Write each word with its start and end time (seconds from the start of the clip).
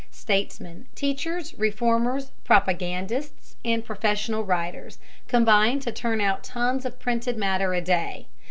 Statesmen, 0.09 0.87
teachers, 0.95 1.53
reformers, 1.59 2.31
propagandists, 2.43 3.55
and 3.63 3.85
professional 3.85 4.43
writers 4.43 4.97
combine 5.27 5.79
to 5.81 5.91
turn 5.91 6.19
out 6.19 6.43
tons 6.43 6.85
of 6.85 6.99
printed 6.99 7.37
matter 7.37 7.75
a 7.75 7.81
day. 7.81 8.25